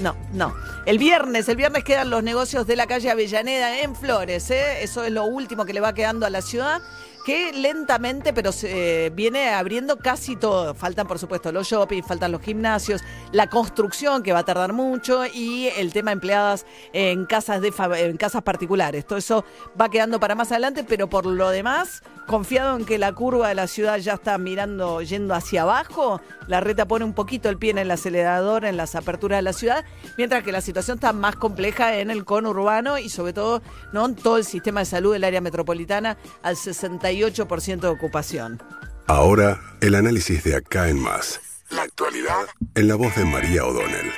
[0.00, 0.54] no, no.
[0.84, 4.82] El viernes, el viernes quedan los negocios de la calle Avellaneda en Flores, ¿eh?
[4.82, 6.80] Eso es lo último que le va quedando a la ciudad
[7.26, 10.76] que lentamente, pero se viene abriendo casi todo.
[10.76, 13.02] Faltan, por supuesto, los shopping, faltan los gimnasios,
[13.32, 18.16] la construcción, que va a tardar mucho, y el tema empleadas en casas, de, en
[18.16, 19.04] casas particulares.
[19.04, 19.44] Todo eso
[19.78, 23.56] va quedando para más adelante, pero por lo demás, confiado en que la curva de
[23.56, 27.72] la ciudad ya está mirando, yendo hacia abajo, la reta pone un poquito el pie
[27.72, 29.84] en el acelerador en las aperturas de la ciudad,
[30.16, 34.06] mientras que la situación está más compleja en el conurbano y sobre todo ¿no?
[34.06, 36.56] en todo el sistema de salud del área metropolitana al
[37.20, 38.62] 68% de ocupación.
[39.06, 41.40] Ahora, el análisis de acá en más.
[41.70, 44.12] La actualidad en la voz de María O'Donnell.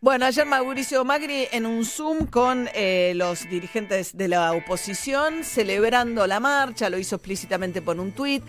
[0.00, 6.26] Bueno, ayer Mauricio Macri en un Zoom con eh, los dirigentes de la oposición celebrando
[6.26, 8.44] la marcha, lo hizo explícitamente por un tuit.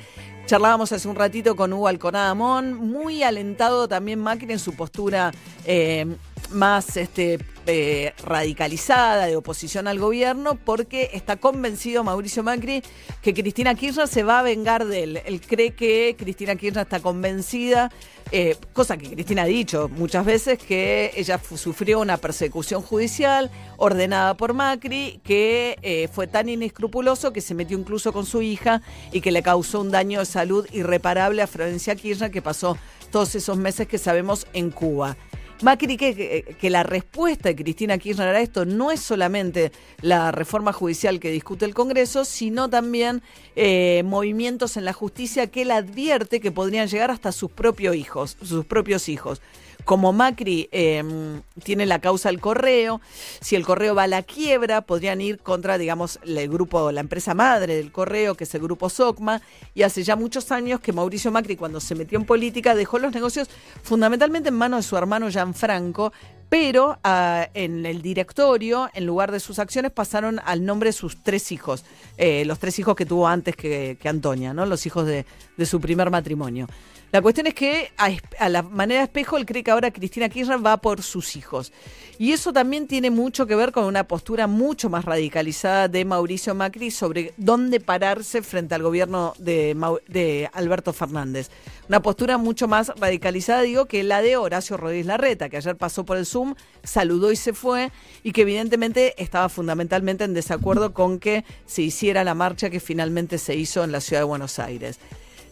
[0.47, 5.31] Charlábamos hace un ratito con Hugo Alconada Amón, muy alentado también Macri en su postura
[5.63, 6.05] eh,
[6.51, 12.83] más este, eh, radicalizada de oposición al gobierno porque está convencido Mauricio Macri
[13.21, 15.21] que Cristina Kirchner se va a vengar de él.
[15.25, 17.91] Él cree que Cristina Kirchner está convencida,
[18.31, 24.35] eh, cosa que Cristina ha dicho muchas veces, que ella sufrió una persecución judicial ordenada
[24.35, 29.21] por Macri, que eh, fue tan inescrupuloso que se metió incluso con su hija y
[29.21, 32.77] que le causó un daño de salud irreparable a Florencia Kirchner que pasó
[33.11, 35.17] todos esos meses que sabemos en Cuba.
[35.61, 40.73] Macri que, que la respuesta de Cristina Kirchner a esto no es solamente la reforma
[40.73, 43.21] judicial que discute el Congreso, sino también
[43.55, 48.37] eh, movimientos en la justicia que él advierte que podrían llegar hasta sus propios hijos,
[48.41, 49.41] sus propios hijos
[49.85, 52.99] como Macri em, tiene la causa del correo,
[53.39, 57.35] si el correo va a la quiebra, podrían ir contra, digamos, el grupo, la empresa
[57.35, 59.41] madre del correo, que es el grupo SOCMA,
[59.75, 63.13] y hace ya muchos años que Mauricio Macri, cuando se metió en política, dejó los
[63.13, 63.47] negocios
[63.83, 66.11] fundamentalmente en manos de su hermano Gianfranco,
[66.49, 71.21] pero ah, en el directorio, en lugar de sus acciones, pasaron al nombre de sus
[71.21, 71.85] tres hijos,
[72.17, 74.65] eh, los tres hijos que tuvo antes que, Antonia, ¿no?
[74.65, 75.25] los hijos de
[75.65, 76.67] su primer matrimonio.
[77.11, 80.65] La cuestión es que a, la manera de espejo él cree que ahora Cristina Kirchner
[80.65, 81.71] va por sus hijos.
[82.17, 86.55] Y eso también tiene mucho que ver con una postura mucho más radicalizada de Mauricio
[86.55, 89.75] Macri sobre dónde pararse frente al gobierno de,
[90.07, 91.49] de Alberto Fernández.
[91.87, 96.05] Una postura mucho más radicalizada, digo, que la de Horacio Rodríguez Larreta, que ayer pasó
[96.05, 97.91] por el Zoom, saludó y se fue,
[98.23, 103.37] y que evidentemente estaba fundamentalmente en desacuerdo con que se hiciera la marcha que finalmente
[103.37, 104.99] se hizo en la ciudad de Buenos Aires.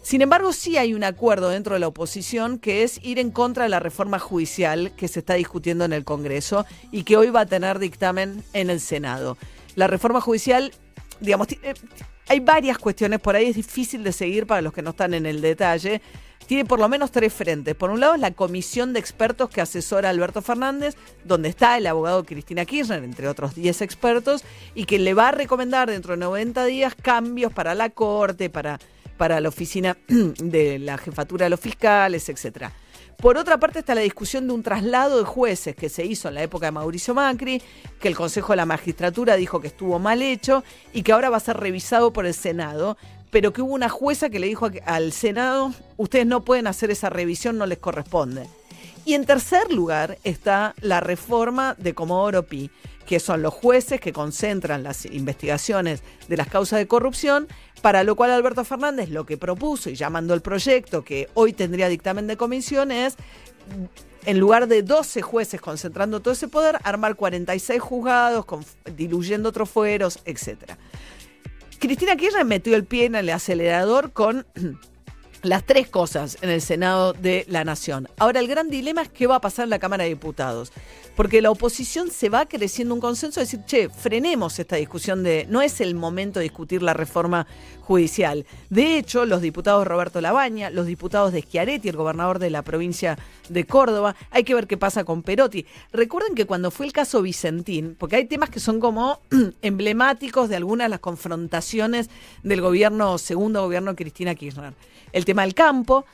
[0.03, 3.64] Sin embargo, sí hay un acuerdo dentro de la oposición que es ir en contra
[3.64, 7.41] de la reforma judicial que se está discutiendo en el Congreso y que hoy va
[7.41, 9.38] a tener dictamen en el Senado.
[9.75, 10.74] La reforma judicial,
[11.22, 11.74] digamos, eh,
[12.28, 15.25] hay varias cuestiones por ahí, es difícil de seguir para los que no están en
[15.25, 16.02] el detalle.
[16.47, 17.74] Tiene por lo menos tres frentes.
[17.74, 21.88] Por un lado, la comisión de expertos que asesora a Alberto Fernández, donde está el
[21.88, 24.44] abogado Cristina Kirchner, entre otros 10 expertos,
[24.75, 28.81] y que le va a recomendar dentro de 90 días cambios para la Corte, para
[29.18, 32.74] para la oficina de la jefatura de los fiscales, etcétera.
[33.18, 36.34] Por otra parte está la discusión de un traslado de jueces que se hizo en
[36.34, 37.62] la época de Mauricio Macri,
[38.00, 40.63] que el Consejo de la Magistratura dijo que estuvo mal hecho
[40.94, 42.97] y que ahora va a ser revisado por el Senado,
[43.31, 47.09] pero que hubo una jueza que le dijo al Senado, ustedes no pueden hacer esa
[47.09, 48.47] revisión, no les corresponde.
[49.06, 52.72] Y en tercer lugar está la reforma de Comodoro Pi,
[53.06, 57.47] que son los jueces que concentran las investigaciones de las causas de corrupción,
[57.83, 61.51] para lo cual Alberto Fernández lo que propuso y ya mandó el proyecto que hoy
[61.51, 63.17] tendría dictamen de comisión es,
[64.25, 68.45] en lugar de 12 jueces concentrando todo ese poder, armar 46 juzgados,
[68.95, 70.77] diluyendo otros fueros, etc.
[71.77, 74.47] Cristina Kirchner metió el pie en el acelerador con
[75.43, 78.07] las tres cosas en el Senado de la Nación.
[78.17, 80.71] Ahora, el gran dilema es qué va a pasar en la Cámara de Diputados
[81.15, 85.45] porque la oposición se va creciendo un consenso de decir, che, frenemos esta discusión de,
[85.49, 87.45] no es el momento de discutir la reforma
[87.81, 88.45] judicial.
[88.69, 93.17] De hecho, los diputados Roberto Labaña, los diputados de Schiaretti, el gobernador de la provincia
[93.49, 95.65] de Córdoba, hay que ver qué pasa con Perotti.
[95.91, 99.19] Recuerden que cuando fue el caso Vicentín, porque hay temas que son como
[99.61, 102.09] emblemáticos de algunas de las confrontaciones
[102.41, 104.73] del gobierno, segundo gobierno Cristina Kirchner.
[105.13, 106.05] El tema del campo,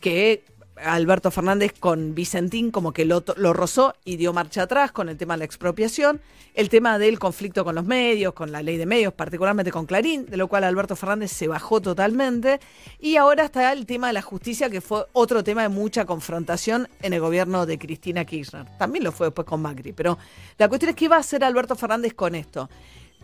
[0.00, 0.44] que
[0.76, 3.22] Alberto Fernández con Vicentín como que lo,
[3.52, 6.20] rozó y dio marcha atrás con el tema de la expropiación,
[6.54, 10.26] el tema del conflicto con los medios, con la ley de medios, particularmente con Clarín,
[10.26, 12.60] de lo cual Alberto Fernández se bajó totalmente,
[12.98, 16.88] y ahora está el tema de la justicia, que fue otro tema de mucha confrontación
[17.02, 18.66] en el gobierno de Cristina Kirchner.
[18.78, 20.18] También lo fue después con Macri, pero
[20.58, 22.68] la cuestión es qué va a hacer Alberto Fernández con esto.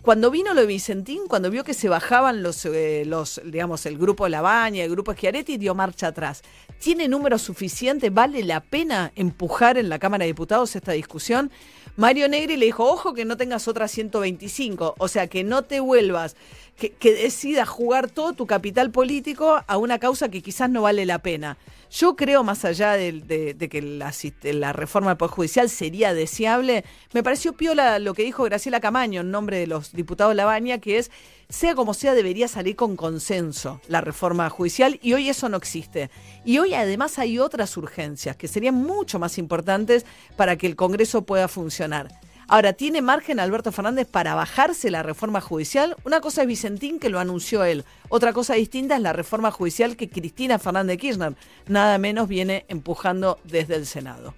[0.02, 3.96] Cuando vino lo de Vicentín, cuando vio que se bajaban los, eh, los digamos, el
[3.96, 6.42] grupo Labaña, el grupo Schiaretti, dio marcha atrás.
[6.80, 8.10] ¿Tiene número suficiente?
[8.10, 11.52] ¿Vale la pena empujar en la Cámara de Diputados esta discusión?
[11.96, 15.80] Mario Negri le dijo, ojo que no tengas otra 125, o sea, que no te
[15.80, 16.36] vuelvas,
[16.76, 21.04] que, que decidas jugar todo tu capital político a una causa que quizás no vale
[21.04, 21.58] la pena.
[21.92, 27.52] Yo creo, más allá de, que la, reforma del Poder Judicial sería deseable, me pareció
[27.52, 31.10] piola lo que dijo Graciela Camaño en nombre de los diputados Labaña, que es,
[31.52, 36.10] sea como sea, debería salir con consenso la reforma judicial y hoy eso no existe.
[36.46, 40.06] Y hoy además hay otras urgencias que serían mucho más importantes
[40.36, 42.08] para que el Congreso pueda funcionar.
[42.48, 45.94] Ahora, ¿tiene margen Alberto Fernández para bajarse la reforma judicial?
[46.04, 47.84] Una cosa es Vicentín, que lo anunció él.
[48.08, 51.36] Otra cosa distinta es la reforma judicial que Cristina Fernández Kirchner
[51.68, 54.34] nada menos viene empujando desde el Senado.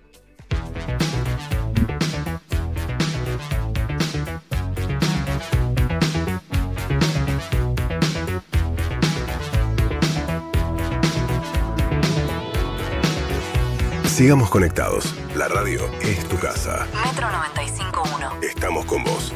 [14.14, 15.12] Sigamos conectados.
[15.34, 16.86] La radio es tu casa.
[17.04, 18.44] Metro 95.1.
[18.44, 19.32] Estamos con vos.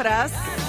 [0.00, 0.59] Sin disfraz.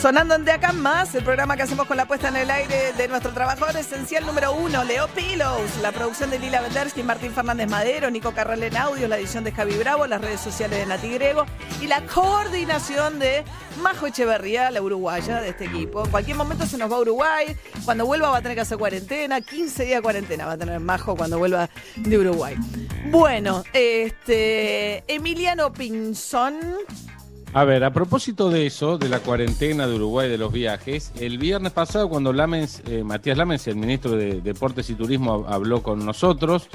[0.00, 2.92] Sonando en De Acá Más, el programa que hacemos con la puesta en el aire
[2.92, 7.68] de nuestro trabajador esencial número uno, Leo Pilos, la producción de Lila Vendersky, Martín Fernández
[7.68, 11.08] Madero, Nico Carral en audio, la edición de Javi Bravo, las redes sociales de Nati
[11.08, 11.46] Grego
[11.80, 13.42] y la coordinación de
[13.82, 16.04] Majo Echeverría, la uruguaya de este equipo.
[16.04, 18.78] En cualquier momento se nos va a Uruguay, cuando vuelva va a tener que hacer
[18.78, 22.54] cuarentena, 15 días de cuarentena va a tener Majo cuando vuelva de Uruguay.
[23.10, 26.56] Bueno, este Emiliano Pinzón
[27.54, 31.38] a ver, a propósito de eso, de la cuarentena de Uruguay, de los viajes, el
[31.38, 32.32] viernes pasado cuando
[32.86, 36.68] eh, Matías Lamens, el ministro de Deportes y Turismo, habló con nosotros,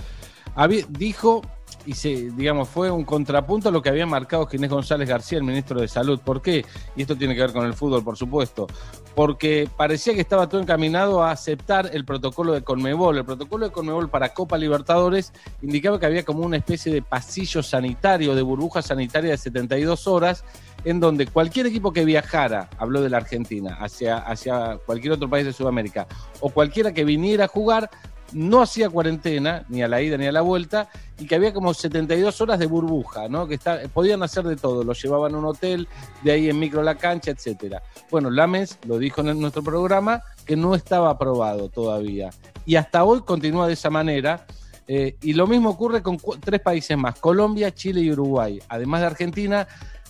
[0.90, 1.42] dijo,
[1.86, 5.44] y se, digamos, fue un contrapunto a lo que había marcado Ginés González García, el
[5.44, 6.20] ministro de Salud.
[6.20, 6.66] ¿Por qué?
[6.96, 8.68] Y esto tiene que ver con el fútbol, por supuesto.
[9.16, 13.18] Porque parecía que estaba todo encaminado a aceptar el protocolo de Conmebol.
[13.18, 17.62] El protocolo de Conmebol para Copa Libertadores indicaba que había como una especie de pasillo
[17.62, 20.44] sanitario, de burbuja sanitaria de 72 horas,
[20.86, 25.46] en donde cualquier equipo que viajara, habló de la Argentina, hacia, hacia cualquier otro país
[25.46, 26.08] de Sudamérica,
[26.40, 27.90] o cualquiera que viniera a jugar,
[28.34, 31.74] no hacía cuarentena, ni a la ida ni a la vuelta, y que había como
[31.74, 33.48] 72 horas de burbuja, ¿no?
[33.48, 33.60] Que
[33.94, 35.88] podían hacer de todo, lo llevaban a un hotel,
[36.24, 37.82] de ahí en micro a la cancha, etcétera.
[38.10, 42.32] Bueno, Lames lo dijo en nuestro programa que no estaba aprobado todavía.
[42.66, 44.46] Y hasta hoy continúa de esa manera.
[44.86, 48.60] Eh, y lo mismo ocurre con tres países más, Colombia, Chile y Uruguay.
[48.68, 49.68] Además de Argentina,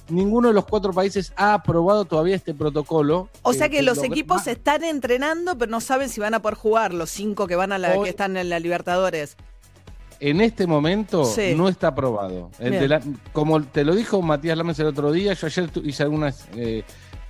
[0.10, 3.30] ninguno de los cuatro países ha aprobado todavía este protocolo.
[3.42, 6.94] O sea que, los equipos están entrenando, pero no saben si van a poder jugar,
[6.94, 9.38] los cinco que van a la que están en la Libertadores.
[10.20, 12.50] En este momento no está aprobado.
[13.34, 16.84] como te lo dijo Matías Lames el otro día, yo ayer hice algunas eh,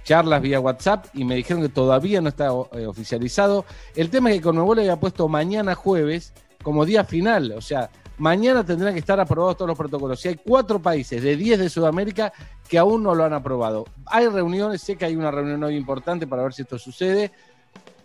[0.03, 3.65] charlas vía WhatsApp y me dijeron que todavía no está eh, oficializado.
[3.95, 8.63] El tema es que Conmebol había puesto mañana jueves como día final, o sea, Mañana
[8.63, 10.23] tendrán que estar aprobados todos los protocolos.
[10.25, 12.31] Y hay cuatro países de 10 de Sudamérica
[12.67, 13.85] que aún no lo han aprobado.
[14.05, 17.31] Hay reuniones, sé que hay una reunión hoy importante para ver si esto sucede.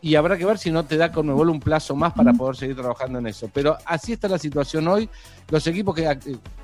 [0.01, 2.77] Y habrá que ver si no te da Conmebol un plazo más para poder seguir
[2.77, 3.51] trabajando en eso.
[3.53, 5.11] Pero así está la situación hoy.
[5.49, 6.19] Los equipos que, eh,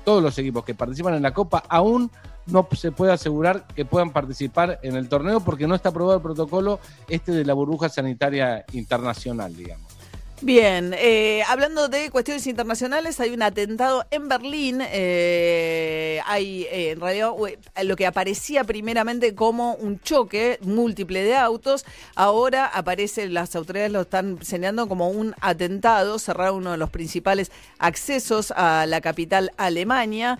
[0.05, 2.09] todos los equipos que participan en la Copa aún
[2.47, 6.23] no se puede asegurar que puedan participar en el torneo porque no está aprobado el
[6.23, 9.84] protocolo este de la burbuja sanitaria internacional, digamos.
[10.45, 14.79] Bien, eh, hablando de cuestiones internacionales, hay un atentado en Berlín.
[14.79, 17.31] Eh, hay eh, en realidad
[17.83, 21.83] lo que aparecía primeramente como un choque múltiple de autos,
[22.13, 27.51] ahora aparece, las autoridades lo están señalando como un atentado, cerrar uno de los principales
[27.79, 30.37] accesos a la capital Alemania,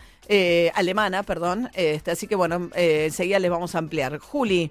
[0.76, 1.72] alemana, perdón.
[1.74, 4.20] Este, así que bueno, enseguida les vamos a ampliar.
[4.20, 4.70] Juli.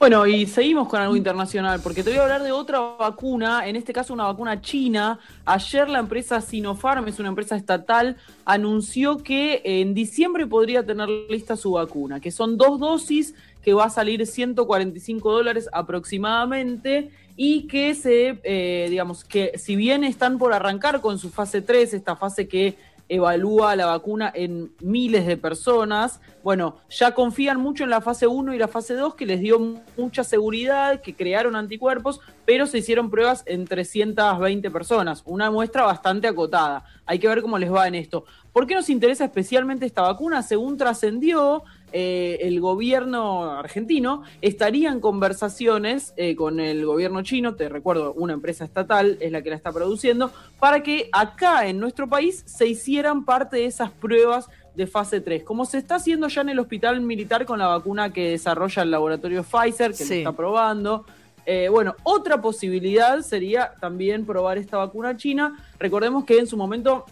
[0.00, 3.76] Bueno, y seguimos con algo internacional, porque te voy a hablar de otra vacuna, en
[3.76, 5.18] este caso una vacuna china.
[5.44, 8.16] Ayer la empresa Sinopharm, es una empresa estatal,
[8.46, 13.84] anunció que en diciembre podría tener lista su vacuna, que son dos dosis que va
[13.84, 20.54] a salir 145 dólares aproximadamente y que se, eh, digamos, que si bien están por
[20.54, 22.78] arrancar con su fase 3, esta fase que
[23.10, 26.20] evalúa la vacuna en miles de personas.
[26.44, 29.58] Bueno, ya confían mucho en la fase 1 y la fase 2, que les dio
[29.96, 36.28] mucha seguridad, que crearon anticuerpos, pero se hicieron pruebas en 320 personas, una muestra bastante
[36.28, 36.84] acotada.
[37.04, 38.24] Hay que ver cómo les va en esto.
[38.52, 40.42] ¿Por qué nos interesa especialmente esta vacuna?
[40.42, 47.68] Según trascendió, eh, el gobierno argentino estaría en conversaciones eh, con el gobierno chino, te
[47.68, 52.08] recuerdo, una empresa estatal es la que la está produciendo, para que acá en nuestro
[52.08, 56.42] país se hicieran parte de esas pruebas de fase 3, como se está haciendo ya
[56.42, 60.32] en el hospital militar con la vacuna que desarrolla el laboratorio Pfizer, que se está
[60.32, 61.04] probando.
[61.46, 65.58] Eh, bueno, otra posibilidad sería también probar esta vacuna china.
[65.78, 67.04] Recordemos que en su momento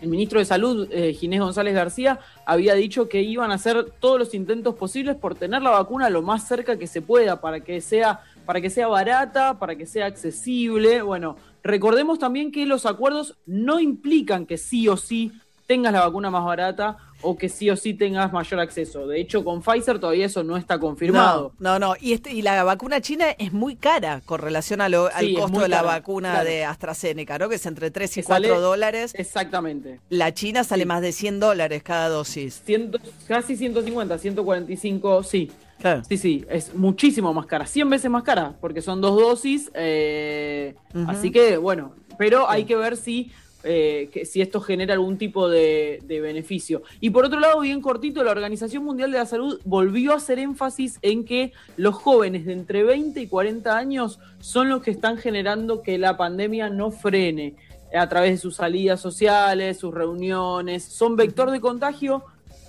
[0.00, 4.18] el ministro de Salud, eh, Ginés González García, había dicho que iban a hacer todos
[4.18, 7.80] los intentos posibles por tener la vacuna lo más cerca que se pueda, para que
[7.80, 11.02] sea, para que sea barata, para que sea accesible.
[11.02, 15.32] Bueno, recordemos también que los acuerdos no implican que sí o sí
[15.68, 19.06] tengas la vacuna más barata o que sí o sí tengas mayor acceso.
[19.06, 21.52] De hecho, con Pfizer todavía eso no está confirmado.
[21.58, 25.60] No, no, Y, este, y la vacuna china es muy cara con relación al costo
[25.60, 27.50] de la vacuna de AstraZeneca, ¿no?
[27.50, 29.14] Que es entre 3 y 4 dólares.
[29.14, 30.00] Exactamente.
[30.08, 32.62] La china sale más de 100 dólares cada dosis.
[33.26, 35.52] casi 150, 145, sí.
[36.08, 39.70] Sí, sí, es muchísimo más cara, 100 veces más cara, porque son dos dosis.
[39.74, 40.74] Eh,
[41.06, 43.30] así que, bueno, pero hay que ver si
[43.64, 46.82] eh, que, si esto genera algún tipo de, beneficio.
[47.00, 50.38] Y por otro lado, bien cortito, la Organización Mundial de la Salud volvió a hacer
[50.38, 55.16] énfasis en que los jóvenes de entre 20 y 40 años son los que están
[55.16, 57.56] generando que la pandemia no frene
[57.92, 62.22] a través de sus salidas sociales, sus reuniones, son vector de contagio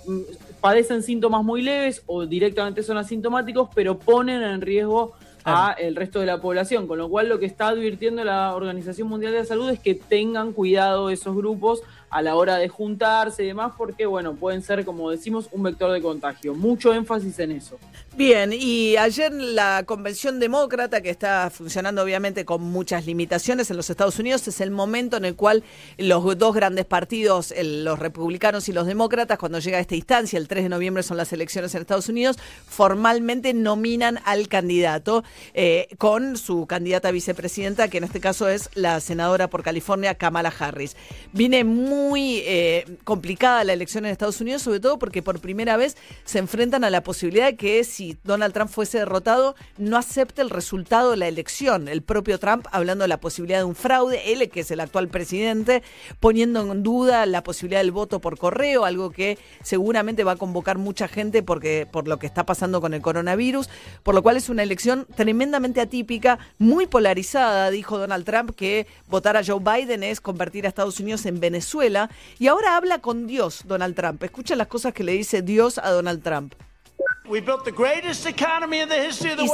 [0.06, 0.20] mm,
[0.60, 5.12] padecen síntomas muy leves o directamente son asintomáticos, pero ponen en riesgo
[5.44, 9.08] a el resto de la población, con lo cual lo que está advirtiendo la Organización
[9.08, 13.44] Mundial de la Salud es que tengan cuidado esos grupos a la hora de juntarse
[13.44, 16.54] y demás, porque bueno, pueden ser, como decimos, un vector de contagio.
[16.54, 17.78] Mucho énfasis en eso.
[18.16, 23.88] Bien, y ayer la Convención Demócrata, que está funcionando obviamente con muchas limitaciones en los
[23.88, 25.62] Estados Unidos, es el momento en el cual
[25.98, 30.48] los dos grandes partidos, los republicanos y los demócratas, cuando llega a esta instancia, el
[30.48, 32.38] 3 de noviembre son las elecciones en Estados Unidos,
[32.68, 35.22] formalmente nominan al candidato
[35.54, 40.52] eh, con su candidata vicepresidenta, que en este caso es la senadora por California, Kamala
[40.58, 40.96] Harris.
[41.32, 45.76] Viene muy muy eh, complicada la elección en Estados Unidos, sobre todo porque por primera
[45.76, 50.42] vez se enfrentan a la posibilidad de que si Donald Trump fuese derrotado, no acepte
[50.42, 51.88] el resultado de la elección.
[51.88, 55.08] El propio Trump hablando de la posibilidad de un fraude, él que es el actual
[55.08, 55.82] presidente,
[56.18, 60.78] poniendo en duda la posibilidad del voto por correo, algo que seguramente va a convocar
[60.78, 63.68] mucha gente porque por lo que está pasando con el coronavirus,
[64.02, 69.36] por lo cual es una elección tremendamente atípica, muy polarizada, dijo Donald Trump que votar
[69.36, 71.89] a Joe Biden es convertir a Estados Unidos en Venezuela
[72.38, 74.22] y ahora habla con Dios, Donald Trump.
[74.22, 76.54] Escucha las cosas que le dice Dios a Donald Trump.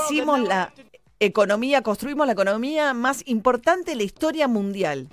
[0.09, 0.73] Hicimos la
[1.21, 5.09] economía, construimos la economía más importante de la historia mundial.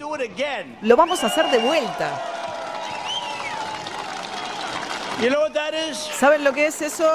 [0.81, 2.21] Lo vamos a hacer de vuelta.
[6.19, 7.09] ¿Saben lo que es eso?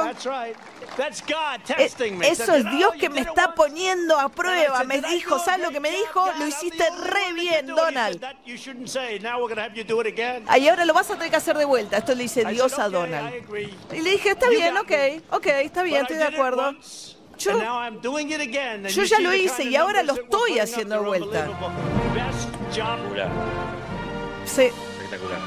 [0.98, 1.90] Eh,
[2.22, 4.82] eso es Dios que me está poniendo a prueba.
[4.84, 6.26] Me dijo, ¿sabes lo que me dijo?
[6.38, 8.24] Lo hiciste re bien, Donald.
[10.58, 11.98] Y ahora lo vas a tener que hacer de vuelta.
[11.98, 13.32] Esto le dice Dios a Donald.
[13.92, 14.92] Y le dije, está bien, ok,
[15.30, 16.74] ok, está bien, estoy de acuerdo.
[17.38, 17.52] Yo,
[18.88, 21.48] yo ya lo hice y ahora lo estoy haciendo de vuelta.
[24.44, 24.62] Sí.
[24.62, 25.38] Espectacular.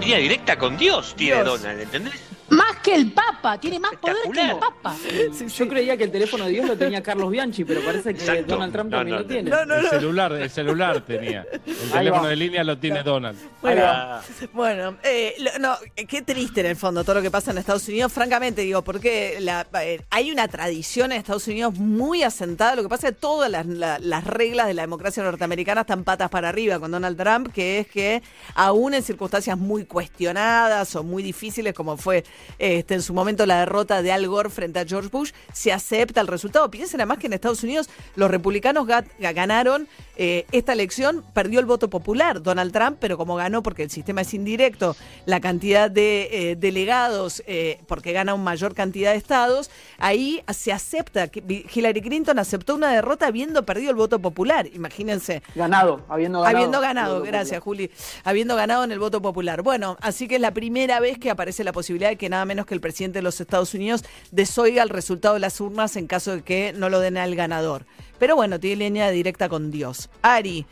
[0.00, 2.27] Línea directa con Dios tiene Donald, ¿entendés?
[2.50, 4.96] Más que el Papa, tiene más poder que el Papa.
[5.56, 8.72] yo creía que el teléfono de Dios lo tenía Carlos Bianchi, pero parece que Donald
[8.72, 9.50] Trump también lo tiene.
[9.50, 11.46] el celular, el celular tenía.
[11.66, 13.38] El teléfono de línea lo tiene Donald.
[14.52, 15.76] Bueno, eh, no,
[16.08, 18.12] qué triste en el fondo todo lo que pasa en Estados Unidos.
[18.12, 22.76] Francamente, digo, porque eh, hay una tradición en Estados Unidos muy asentada.
[22.76, 26.48] Lo que pasa es que todas las, reglas de la democracia norteamericana están patas para
[26.48, 28.22] arriba con Donald Trump, que es que
[28.54, 32.24] aún en circunstancias muy cuestionadas o muy difíciles, como fue
[32.58, 36.20] este, en su momento la derrota de Al Gore frente a George Bush, se acepta
[36.20, 36.70] el resultado.
[36.70, 38.86] Piensen además que en Estados Unidos los republicanos
[39.18, 43.90] ganaron eh, esta elección, perdió el voto popular Donald Trump, pero como ganó porque el
[43.90, 44.96] sistema es indirecto,
[45.26, 50.72] la cantidad de eh, delegados, eh, porque gana una mayor cantidad de estados, ahí se
[50.72, 54.66] acepta que Hillary Clinton aceptó una derrota habiendo perdido el voto popular.
[54.74, 55.42] Imagínense.
[55.54, 56.56] Ganado, habiendo ganado.
[56.56, 57.90] Habiendo ganado, gracias Juli.
[58.24, 59.62] Habiendo ganado en el voto popular.
[59.62, 62.66] Bueno, así que es la primera vez que aparece la posibilidad de que nada menos
[62.66, 66.36] que el presidente de los Estados Unidos desoiga el resultado de las urnas en caso
[66.36, 67.86] de que no lo den al ganador.
[68.18, 70.10] Pero bueno, tiene línea directa con Dios.
[70.22, 70.66] Ari.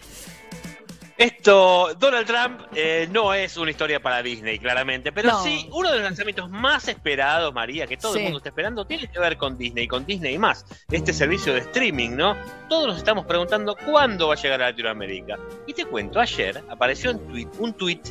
[1.18, 5.96] Esto, Donald Trump eh, no es una historia para Disney, claramente, pero sí, uno de
[5.96, 9.56] los lanzamientos más esperados, María, que todo el mundo está esperando, tiene que ver con
[9.56, 12.36] Disney, con Disney más, este servicio de streaming, ¿no?
[12.68, 15.38] Todos nos estamos preguntando cuándo va a llegar a Latinoamérica.
[15.66, 18.02] Y te cuento, ayer apareció un tweet, un tweet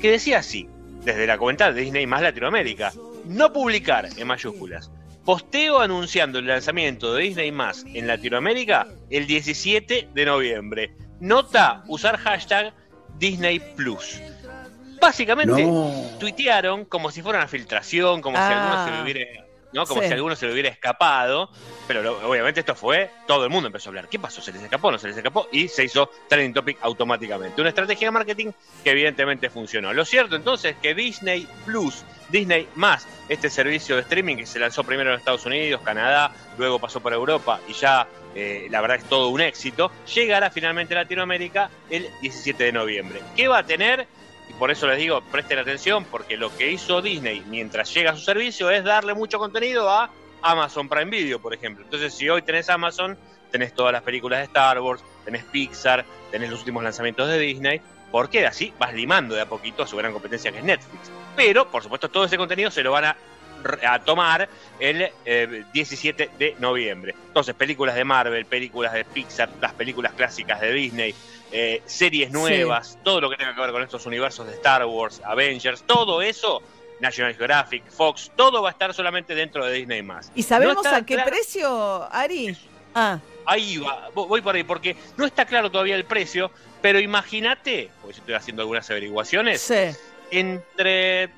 [0.00, 0.68] que decía así,
[1.04, 2.92] desde la cuenta de Disney más Latinoamérica.
[3.26, 4.90] No publicar en mayúsculas.
[5.24, 10.94] Posteo anunciando el lanzamiento de Disney más en Latinoamérica el 17 de noviembre.
[11.20, 12.72] Nota, usar hashtag
[13.18, 14.20] Disney Plus.
[15.00, 15.68] Básicamente,
[16.18, 19.86] tuitearon como si fuera una filtración, como si alguno se lo hubiera ¿no?
[19.86, 21.50] Como si alguno se le hubiera escapado.
[21.86, 24.08] Pero obviamente esto fue, todo el mundo empezó a hablar.
[24.08, 24.40] ¿Qué pasó?
[24.40, 24.90] ¿Se les escapó?
[24.90, 25.48] ¿No se les escapó?
[25.52, 27.60] Y se hizo trending topic automáticamente.
[27.60, 28.52] Una estrategia de marketing
[28.84, 29.92] que evidentemente funcionó.
[29.92, 34.58] Lo cierto entonces es que Disney Plus, Disney más, este servicio de streaming que se
[34.58, 38.98] lanzó primero en Estados Unidos, Canadá, luego pasó por Europa y ya eh, la verdad
[38.98, 43.20] es todo un éxito, llegará finalmente a Latinoamérica el 17 de noviembre.
[43.34, 44.06] ¿Qué va a tener?
[44.58, 48.22] Por eso les digo, presten atención, porque lo que hizo Disney mientras llega a su
[48.22, 50.10] servicio es darle mucho contenido a
[50.42, 51.84] Amazon Prime Video, por ejemplo.
[51.84, 53.16] Entonces, si hoy tenés Amazon,
[53.52, 57.80] tenés todas las películas de Star Wars, tenés Pixar, tenés los últimos lanzamientos de Disney,
[58.10, 61.10] porque así vas limando de a poquito a su gran competencia que es Netflix.
[61.36, 63.16] Pero, por supuesto, todo ese contenido se lo van a,
[64.04, 65.10] tomar el
[65.72, 67.14] 17 eh, de noviembre.
[67.26, 71.14] Entonces, películas de Marvel, películas de Pixar, las películas clásicas de Disney,
[71.50, 75.20] eh, series nuevas, todo lo que tenga que ver con estos universos de Star Wars,
[75.24, 76.62] Avengers, todo eso,
[77.00, 80.30] National Geographic, Fox, todo va a estar solamente dentro de Disney más.
[80.34, 82.56] ¿Y sabemos a qué precio, Ari?
[82.94, 83.18] Ah.
[83.46, 86.50] Ahí va, voy por ahí, porque no está claro todavía el precio,
[86.82, 89.72] pero imagínate, porque yo estoy haciendo algunas averiguaciones,
[90.30, 91.30] entre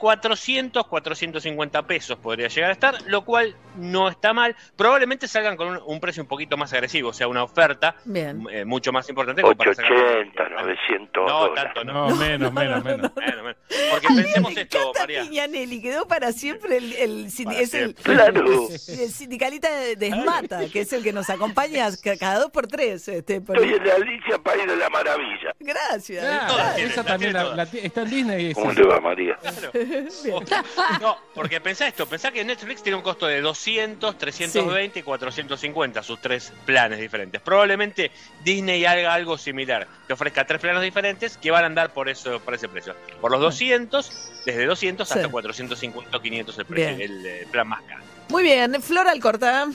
[0.00, 4.56] 400, 450 pesos podría llegar a estar, lo cual no está mal.
[4.74, 8.90] Probablemente salgan con un, precio un poquito más agresivo, o sea, una oferta eh, mucho
[8.92, 9.42] más importante.
[9.44, 12.08] 880, 900 No, tanto no.
[12.08, 13.12] No, menos, menos, menos.
[13.12, 15.22] Porque pensemos esto, María.
[15.22, 18.44] Piñanelli, quedó para siempre el, el, es el, Claro.
[18.88, 23.06] el sindicalista de, Esmata, que es el que nos acompaña cada dos por tres.
[23.06, 25.54] Este, por- Estoy en la Alicia País de la Maravilla.
[25.60, 26.24] Gracias.
[26.24, 28.54] Claro, esa también la- la- está en Disney.
[28.54, 29.38] ¿Cómo te va, María?
[31.00, 36.02] No, porque pensá esto, pensá que Netflix tiene un costo de 200, 320 y 450,
[36.02, 37.40] sus tres planes diferentes.
[37.40, 38.10] Probablemente
[38.44, 42.40] Disney haga algo similar, que ofrezca tres planes diferentes que van a andar por eso
[42.40, 42.94] por ese precio.
[43.20, 44.10] Por los 200,
[44.44, 45.14] desde 200 Sí.
[45.14, 47.10] hasta 450 o 500 el, precio, Bien.
[47.10, 48.02] el, eh, plan más caro.
[48.28, 49.66] Muy bien, Flora Alcorta.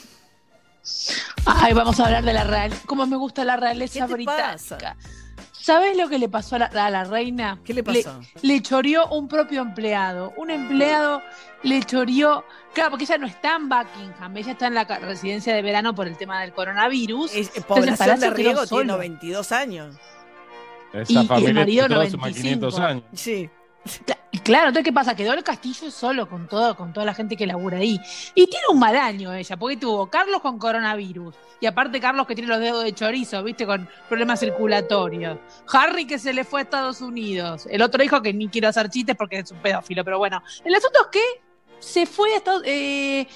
[1.46, 2.72] Ay, vamos a hablar de la real.
[2.86, 4.52] Cómo me gusta la realeza ¿Qué te británica.
[4.54, 4.96] pasa?
[5.66, 7.58] ¿Sabes lo que le pasó a la, a la reina?
[7.66, 8.22] ¿Qué le pasó?
[8.44, 10.32] Le, choreó un propio empleado.
[10.38, 11.24] Un empleado
[11.64, 12.46] le choreó.
[12.76, 16.06] Claro, porque ella no está en Buckingham, ella está en la residencia de verano por
[16.06, 17.34] el tema del coronavirus.
[17.34, 17.66] Es- Entonces,
[17.98, 18.94] población de Riego tiene solo.
[18.94, 19.96] 92 años.
[20.94, 22.70] Esa Y- y el familia marido todos son más 95.
[22.70, 23.04] 500 años.
[23.14, 23.50] Sí.
[24.46, 25.16] Cla- Claro, entonces, ¿qué pasa?
[25.16, 28.00] Quedó el castillo solo con todo, con toda la gente que labura ahí.
[28.36, 31.36] Y tiene un mal año ella, porque tuvo Carlos con coronavirus.
[31.60, 35.40] Y aparte Carlos que tiene los dedos de chorizo, viste, con problemas circulatorios.
[35.74, 37.68] Harry que se le fue a Estados Unidos.
[37.70, 40.42] El otro hijo que ni quiero hacer chistes porque es un pedófilo, pero bueno.
[40.64, 41.42] El asunto es que
[41.80, 43.28] se fue a Estados eh,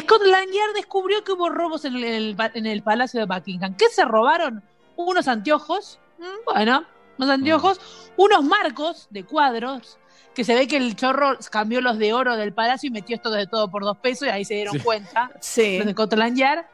[0.00, 3.74] Scotland Yard descubrió que hubo robos en el, en el Palacio de Buckingham.
[3.76, 4.62] ¿Qué se robaron?
[4.96, 6.84] Unos anteojos, mm, bueno,
[7.18, 7.80] unos anteojos,
[8.16, 9.98] unos marcos de cuadros,
[10.34, 13.30] que se ve que el chorro cambió los de oro del palacio y metió esto
[13.30, 14.80] de todo por dos pesos y ahí se dieron Sí.
[14.80, 15.76] cuenta Sí.
[15.78, 16.64] los de Scotland Yard.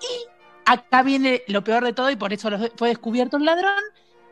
[0.00, 0.26] Y
[0.64, 3.82] acá viene lo peor de todo y por eso fue descubierto el ladrón.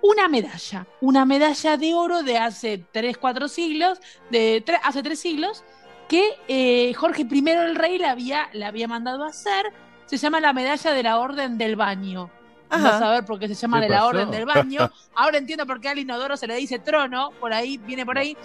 [0.03, 3.99] Una medalla, una medalla de oro de hace 3, 4 siglos,
[4.31, 5.65] de tre- hace 3 siglos,
[6.09, 9.67] que eh, Jorge I el rey la había, la había mandado a hacer.
[10.05, 12.31] Se llama la medalla de la Orden del Baño.
[12.71, 12.83] Ajá.
[12.93, 14.09] Vas a ver por qué se llama ¿Qué de la pasó?
[14.09, 14.91] Orden del Baño.
[15.15, 18.37] Ahora entiendo por qué al inodoro se le dice trono, por ahí, viene por ahí.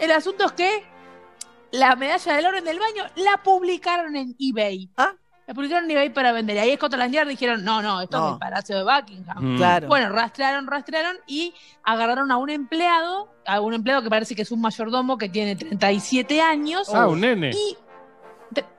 [0.00, 0.84] El asunto es que
[1.72, 4.88] la medalla del Orden del Baño la publicaron en eBay.
[4.96, 5.12] Ah.
[5.46, 6.56] La publicaron en eBay para vender.
[6.56, 8.26] Y ahí Scotland Yard dijeron, no, no, esto No.
[8.28, 9.36] es el Palacio de Buckingham.
[9.54, 9.56] Mm.
[9.58, 9.88] Claro.
[9.88, 14.50] Bueno, rastrearon, rastrearon y agarraron a un empleado, a un empleado que parece que es
[14.52, 17.50] un mayordomo que tiene 37 años Ah, un nene.
[17.50, 17.76] y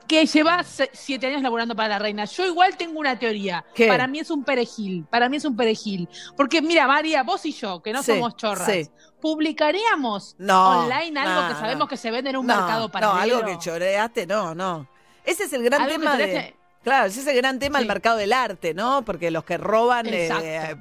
[0.08, 2.24] que lleva se- siete años laburando para la reina.
[2.24, 3.64] Yo igual tengo una teoría.
[3.74, 3.88] ¿Qué?
[3.88, 5.04] Para mí es un perejil.
[5.10, 6.08] Para mí es un perejil.
[6.36, 8.88] Porque mira, María, vos y yo, que no Sí, somos chorras, sí.
[9.20, 11.88] publicaríamos No, online algo no, que sabemos no.
[11.88, 13.36] que se vende en un no, mercado no, paralelo.
[13.38, 14.88] algo que choreaste, no, no.
[15.24, 16.55] Ese es el gran tema de...
[16.86, 17.88] Claro, ese es el gran tema del Sí.
[17.88, 19.02] mercado del arte, ¿no?
[19.04, 20.30] Porque los que roban, eh,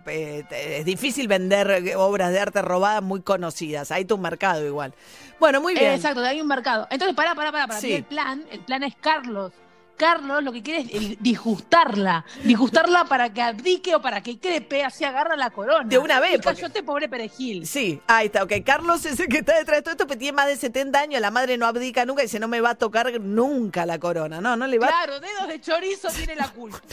[0.06, 0.44] eh,
[0.78, 3.90] es difícil vender eh, obras de arte robadas muy conocidas.
[3.90, 4.94] Hay tu mercado igual.
[5.40, 5.94] Bueno, muy bien.
[5.94, 6.86] Exacto, hay un mercado.
[6.92, 7.66] Entonces, pará, pará, pará.
[7.66, 7.92] Para Sí.
[7.94, 9.52] el plan, el plan es Carlos.
[9.98, 12.26] Carlos lo que quiere es el- disgustarla.
[12.44, 15.88] Disgustarla para que abdique o para que crepe, así agarra la corona.
[15.88, 17.66] De una vez, Y porque- Cállate, pobre perejil.
[17.68, 18.54] Sí, ahí está, ok.
[18.66, 21.22] Carlos es el que está detrás de todo esto, pero tiene más de 70 años,
[21.22, 24.42] la madre no abdica nunca y dice, no me va a tocar nunca la corona.
[24.42, 26.80] No, no le va Claro, dedos de chorizo tiene la culpa.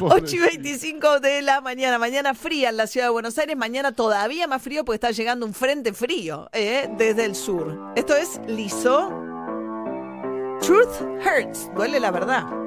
[0.00, 0.06] No.
[0.10, 1.98] 8 y 25 de la mañana.
[1.98, 3.56] Mañana fría en la ciudad de Buenos Aires.
[3.56, 7.92] Mañana todavía más frío porque está llegando un frente frío eh, desde el sur.
[7.96, 9.29] Esto es liso.
[10.60, 11.70] Truth hurts.
[11.74, 12.59] Duele la verdad.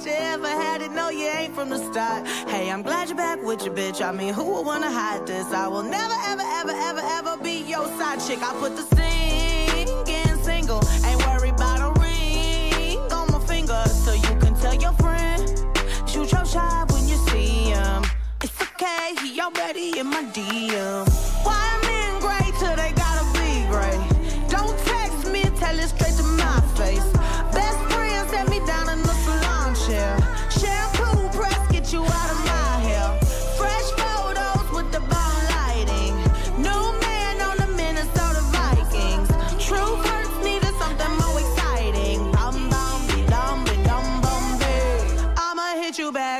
[0.00, 2.26] Thought you ever had it, no you ain't from the start.
[2.48, 4.00] Hey, I'm glad you're back with your bitch.
[4.00, 5.46] I mean, who would wanna hide this?
[5.52, 8.42] I will never, ever, ever, ever, ever be your side chick.
[8.42, 14.34] I put the singing single, ain't worried about a ring on my finger, so you
[14.40, 15.42] can tell your friend.
[16.08, 18.04] Shoot your shot when you see him.
[18.42, 21.09] It's okay, he already in my DM.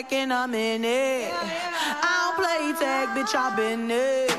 [0.03, 1.31] Back and I'm in it.
[1.31, 4.31] I don't play tag, bitch, I've been it.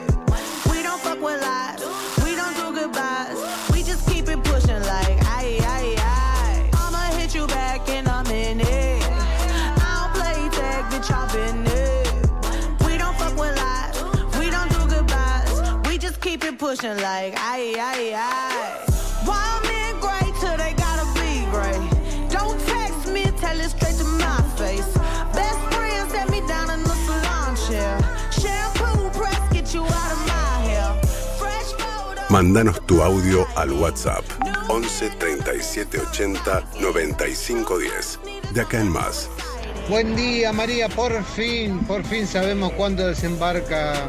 [0.72, 1.80] We don't fuck with lies,
[2.24, 3.38] we don't do goodbyes.
[3.72, 6.70] We just keep it pushing like aye, aye, aye.
[6.74, 9.04] I'ma hit you back I'm in it.
[9.84, 12.88] I don't play tag, bitch, been there.
[12.88, 14.04] We don't fuck with lies,
[14.40, 15.88] we don't do goodbyes.
[15.88, 18.91] We just keep it pushing like aye, aye, aye.
[32.32, 34.24] Mándanos tu audio al WhatsApp
[34.70, 38.20] 11 37 80 95 10.
[38.54, 39.30] De acá en más.
[39.90, 44.08] Buen día María, por fin, por fin sabemos cuándo desembarca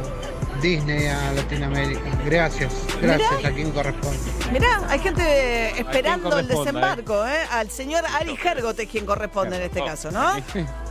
[0.62, 2.00] Disney a Latinoamérica.
[2.24, 3.48] Gracias, gracias Mirá.
[3.48, 4.18] a quien corresponde.
[4.52, 7.40] Mirá, hay gente esperando el desembarco, ¿eh?
[7.50, 10.36] Al señor Ari Hergot es quien corresponde en este caso, ¿no?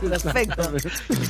[0.02, 0.70] Perfecto.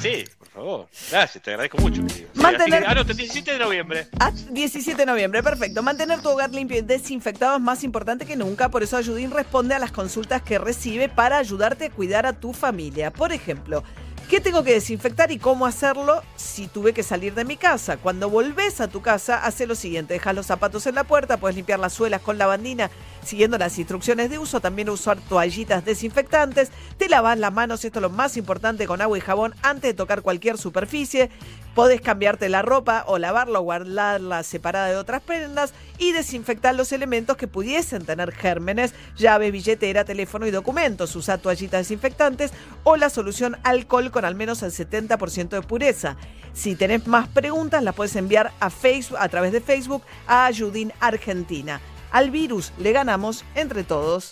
[0.01, 0.88] Sí, favor.
[1.11, 2.03] Gracias, te agradezco mucho.
[2.09, 4.07] Sí, Mantener- que- ah, no, 17 de noviembre.
[4.21, 5.83] A 17 de noviembre, perfecto.
[5.83, 9.75] Mantener tu hogar limpio y desinfectado es más importante que nunca, por eso Ayudín responde
[9.75, 13.11] a las consultas que recibe para ayudarte a cuidar a tu familia.
[13.11, 13.83] Por ejemplo,
[14.29, 17.97] ¿qué tengo que desinfectar y cómo hacerlo si tuve que salir de mi casa?
[17.97, 21.57] Cuando volvés a tu casa, hace lo siguiente, dejas los zapatos en la puerta, puedes
[21.57, 22.91] limpiar las suelas con lavandina
[23.22, 28.02] siguiendo las instrucciones de uso, también usar toallitas desinfectantes, te lavas las manos, esto es
[28.02, 31.30] lo más importante, con agua y jabón antes de tocar cualquier superficie,
[31.74, 36.92] podés cambiarte la ropa o lavarla o guardarla separada de otras prendas y desinfectar los
[36.92, 42.52] elementos que pudiesen tener gérmenes, llave, billetera, teléfono y documentos, usa toallitas desinfectantes
[42.85, 46.16] o la solución alcohol con al menos el 70% de pureza.
[46.52, 50.92] Si tenés más preguntas, las puedes enviar a Facebook a través de Facebook a Ayudín
[51.00, 51.80] Argentina.
[52.12, 54.29] Al virus le ganamos entre todos.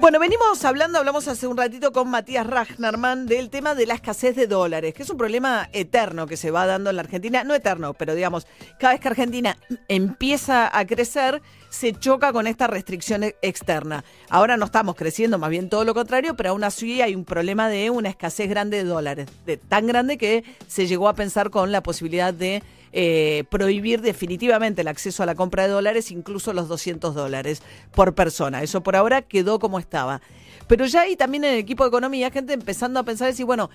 [0.00, 4.36] Bueno, venimos hablando, hablamos hace un ratito con Matías Ragnarman del tema de la escasez
[4.36, 7.54] de dólares, que es un problema eterno que se va dando en la Argentina, no
[7.54, 8.46] eterno, pero digamos,
[8.78, 9.56] cada vez que Argentina
[9.88, 14.04] empieza a crecer, se choca con esta restricción e- externa.
[14.28, 17.70] Ahora no estamos creciendo, más bien todo lo contrario, pero aún así hay un problema
[17.70, 21.72] de una escasez grande de dólares, de, tan grande que se llegó a pensar con
[21.72, 22.62] la posibilidad de
[22.96, 27.60] eh, prohibir definitivamente el acceso a la compra de dólares, incluso los 200 dólares
[27.92, 28.62] por persona.
[28.62, 30.22] Eso por ahora quedó como estaba.
[30.68, 33.68] Pero ya hay también en el equipo de economía gente empezando a pensar decir, bueno,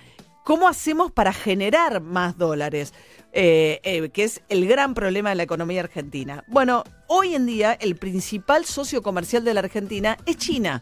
[0.45, 2.93] ¿cómo hacemos para generar más dólares?
[3.33, 6.45] Eh, eh, que es el gran problema de la economía argentina.
[6.47, 10.81] Bueno, hoy en día el principal socio comercial de la Argentina es China.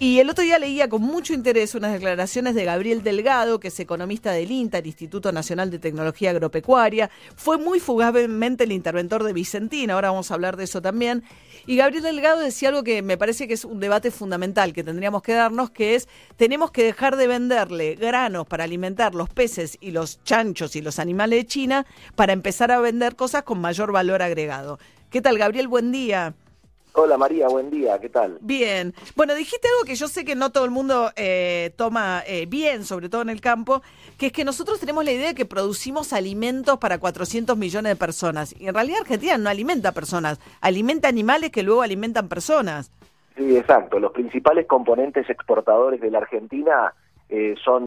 [0.00, 3.78] Y el otro día leía con mucho interés unas declaraciones de Gabriel Delgado, que es
[3.78, 7.10] economista del INTA, el Instituto Nacional de Tecnología Agropecuaria.
[7.36, 11.22] Fue muy fugazmente el interventor de Vicentina, ahora vamos a hablar de eso también.
[11.66, 15.22] Y Gabriel Delgado decía algo que me parece que es un debate fundamental que tendríamos
[15.22, 19.92] que darnos, que es tenemos que dejar de venderle granos para alimentar los peces y
[19.92, 24.22] los chanchos y los animales de China para empezar a vender cosas con mayor valor
[24.22, 24.80] agregado.
[25.08, 25.68] ¿Qué tal, Gabriel?
[25.68, 26.34] Buen día.
[26.96, 28.38] Hola María, buen día, ¿qué tal?
[28.40, 28.94] Bien.
[29.16, 32.84] Bueno, dijiste algo que yo sé que no todo el mundo eh, toma eh, bien,
[32.84, 33.82] sobre todo en el campo,
[34.16, 37.96] que es que nosotros tenemos la idea de que producimos alimentos para 400 millones de
[37.96, 38.54] personas.
[38.60, 42.92] Y en realidad Argentina no alimenta personas, alimenta animales que luego alimentan personas.
[43.36, 43.98] Sí, exacto.
[43.98, 46.94] Los principales componentes exportadores de la Argentina
[47.28, 47.82] eh, son